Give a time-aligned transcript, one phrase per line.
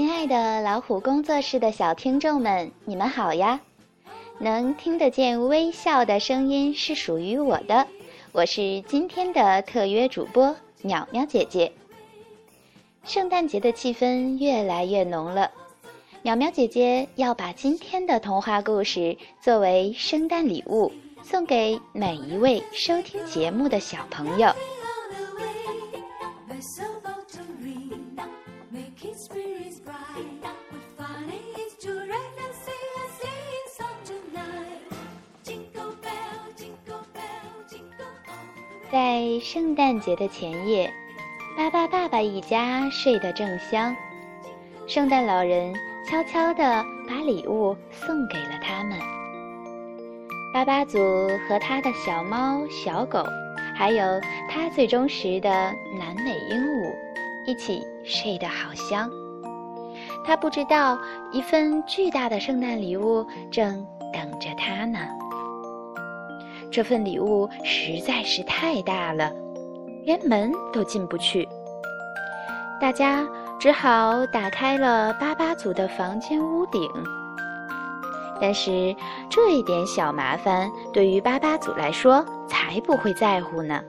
[0.00, 3.60] 亲爱的老虎工作室的小听众们，你们好呀！
[4.38, 7.86] 能听得见微笑的声音是属于我的，
[8.32, 11.70] 我是今天的特约主播淼淼姐姐。
[13.04, 15.50] 圣诞节的气氛越来越浓了，
[16.24, 20.90] 淼淼姐姐要把今天的童话故事作为圣诞礼物
[21.22, 24.50] 送给每一位收听节目的小朋友。
[38.90, 40.92] 在圣诞节的前夜，
[41.56, 43.94] 巴巴爸爸一家睡得正香。
[44.88, 45.72] 圣诞老人
[46.08, 48.98] 悄悄地把礼物送给了他们。
[50.52, 50.98] 巴巴祖
[51.46, 53.24] 和他的小猫、小狗，
[53.76, 55.48] 还有他最忠实的
[55.96, 56.92] 南美鹦鹉，
[57.46, 59.08] 一起睡得好香。
[60.24, 60.98] 他不知道，
[61.30, 64.98] 一份巨大的圣诞礼物正等着他呢。
[66.70, 69.32] 这份礼物实在是太大了，
[70.04, 71.48] 连门都进不去。
[72.80, 73.26] 大家
[73.58, 76.88] 只好打开了巴巴祖的房间屋顶。
[78.40, 78.94] 但是
[79.28, 83.82] 这一点小麻烦对于巴巴祖来说才不会在乎呢。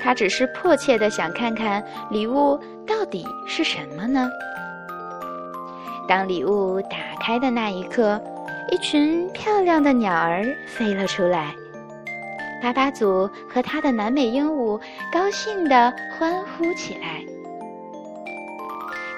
[0.00, 4.30] 他只是迫切的想看看礼物到底是什么呢？
[6.08, 8.20] 当礼物打开的那一刻，
[8.70, 11.54] 一群漂亮的鸟儿飞了出来。
[12.62, 14.80] 巴巴祖和他的南美鹦鹉
[15.12, 17.20] 高兴地欢呼起来。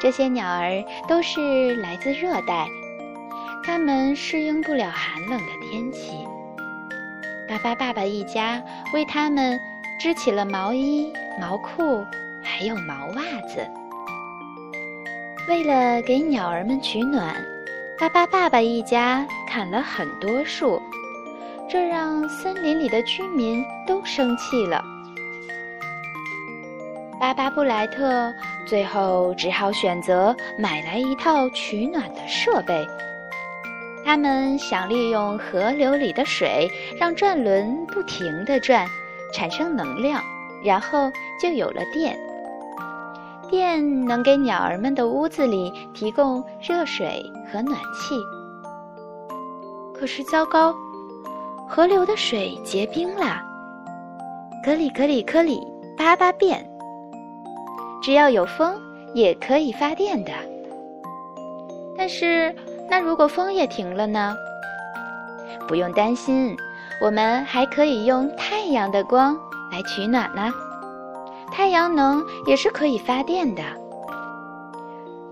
[0.01, 2.67] 这些鸟儿都是来自热带，
[3.63, 6.17] 它们适应不了寒冷的天气。
[7.47, 8.63] 巴巴爸爸一家
[8.95, 9.61] 为它们
[10.01, 12.03] 织起了毛衣、毛裤，
[12.43, 13.67] 还有毛袜子。
[15.49, 17.37] 为了给鸟儿们取暖，
[17.99, 20.81] 巴巴爸爸一家砍了很多树。
[21.75, 24.81] 这让森林里的居民都生气了。
[27.19, 28.33] 巴巴布莱特
[28.65, 32.87] 最后只好选择买来一套取暖的设备。
[34.05, 38.87] 他们想利用河流里的水让转轮不停地转，
[39.33, 40.23] 产生能量，
[40.63, 41.11] 然后
[41.43, 42.17] 就有了电。
[43.51, 47.21] 电能给鸟儿们的屋子里提供热水
[47.53, 48.15] 和暖气。
[49.93, 50.73] 可是糟糕！
[51.69, 53.43] 河流的水结冰了，
[54.65, 55.61] 格里格里可里
[55.97, 56.65] 巴巴变。
[58.03, 58.75] 只要有风，
[59.15, 60.33] 也可以发电的。
[61.97, 62.55] 但是，
[62.89, 64.37] 那如果风也停了呢？
[65.67, 66.57] 不用担心，
[67.01, 69.35] 我们还可以用太阳的光
[69.73, 70.53] 来取暖呢。
[71.51, 73.63] 太阳能也是可以发电的。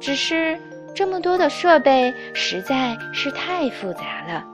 [0.00, 0.59] 只是
[0.94, 4.44] 这么多的设备实在是太复杂了。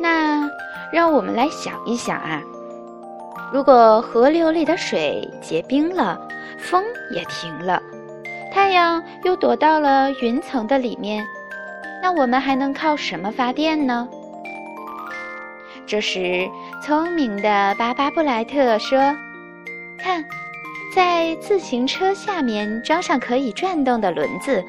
[0.00, 0.27] 那
[0.92, 2.42] 让我们来想一想啊，
[3.52, 6.18] 如果河流里的水结冰了，
[6.58, 6.82] 风
[7.14, 7.82] 也停了，
[8.52, 11.24] 太阳又躲到了云层的里面，
[12.02, 14.08] 那我们还能靠什么发电呢？
[15.86, 16.48] 这时，
[16.82, 18.98] 聪明的巴巴布莱特说
[19.98, 20.24] ：“看，
[20.94, 24.64] 在自行车下面装上可以转动的轮子，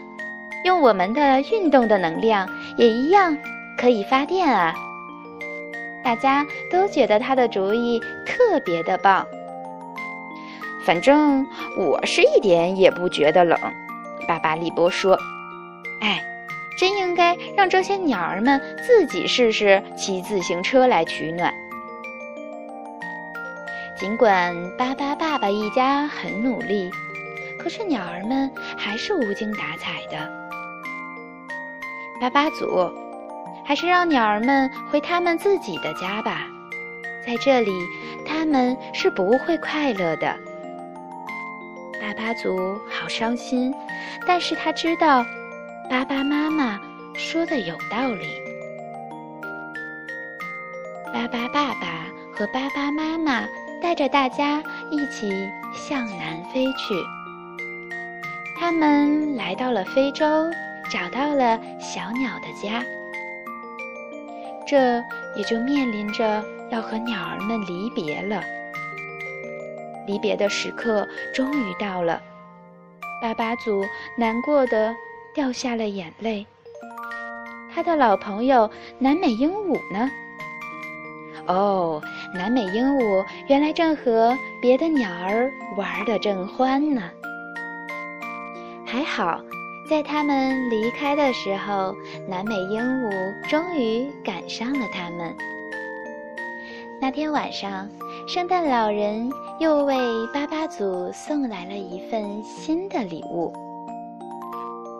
[0.66, 2.47] 用我们的运动的能量，
[2.78, 3.38] 也一样
[3.78, 4.74] 可以发电啊。”
[6.04, 9.26] 大家都觉得他的主意特别的棒。
[10.86, 11.46] 反正
[11.78, 13.60] 我是一点也不觉得冷，
[14.28, 15.16] 巴巴利波说
[16.02, 16.24] ：“哎，
[16.78, 21.54] 真应该让这些鸟儿们自己试试骑自行车来取暖。”
[24.00, 26.90] 尽管巴巴爸爸一家很努力，
[27.60, 30.18] 可是鸟儿们还是无精打采的。
[32.22, 33.08] 巴巴祖。
[33.69, 36.48] 还是让鸟儿们回他们自己的家吧，
[37.24, 37.71] 在这里
[38.25, 40.36] 他们是不会快乐的。
[42.01, 43.71] 巴巴族好伤心，
[44.25, 45.24] 但是他知道
[45.88, 46.80] 巴巴妈妈
[47.13, 48.42] 说的有道理。
[51.13, 53.48] 巴巴爸爸和巴巴妈妈
[53.80, 56.95] 带着大家一起向南飞去，
[58.60, 60.25] 他们来到了非洲，
[60.89, 62.83] 找到了小鸟的家。
[64.69, 65.04] 这
[65.36, 68.44] 也就面临着要和鸟儿们离别了。
[70.06, 72.21] 离别的时刻终于到了，
[73.21, 73.83] 巴巴祖
[74.16, 74.94] 难过的
[75.33, 76.45] 掉下了眼泪。
[77.74, 78.69] 他的老朋友
[79.00, 80.12] 南美鹦鹉呢？
[81.48, 82.00] 哦，
[82.36, 87.10] 南美鹦鹉原来正和别的鸟儿玩的正欢呢。
[88.86, 89.42] 还好，
[89.89, 91.95] 在他们离开的时候，
[92.27, 95.36] 南美鹦鹉终于赶上了他们。
[97.01, 97.89] 那天晚上，
[98.27, 99.27] 圣诞老人
[99.59, 99.97] 又为
[100.31, 103.51] 巴巴祖送来了一份新的礼物。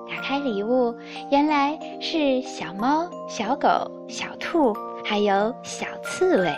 [0.09, 0.95] 打开礼物，
[1.30, 3.69] 原来是小猫、小狗、
[4.07, 4.75] 小兔，
[5.06, 6.51] 还有小刺猬。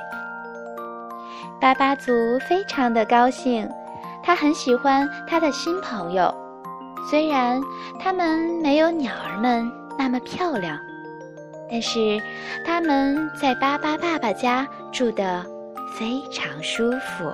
[1.59, 2.13] 巴巴祖
[2.47, 3.69] 非常的高兴，
[4.23, 6.33] 他很喜欢他的新朋友。
[7.09, 7.61] 虽然
[7.99, 10.79] 它们没有鸟儿们那么漂亮，
[11.69, 12.21] 但是
[12.65, 15.45] 它们在巴巴爸爸家住得
[15.97, 17.31] 非常舒服。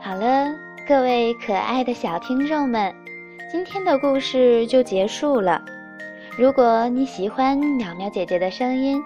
[0.00, 0.48] 好了，
[0.88, 3.07] 各位可爱的小听众们。
[3.50, 5.64] 今天的故事就结束了。
[6.36, 9.02] 如果你喜欢淼淼姐姐的声音，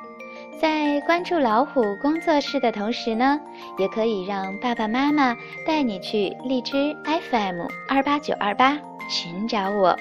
[0.61, 3.41] 在关注老虎工作室的同时呢，
[3.79, 8.77] 也可以让爸爸妈妈带你去荔枝 FM 二八九二八
[9.09, 9.97] 寻找我。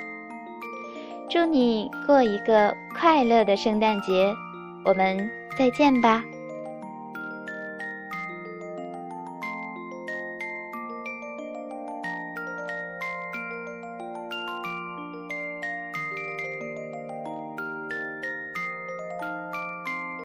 [1.29, 4.33] 祝你过一个快乐的圣诞节，
[4.83, 6.23] 我们再见吧。